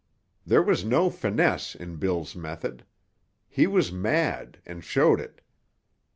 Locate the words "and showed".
4.65-5.19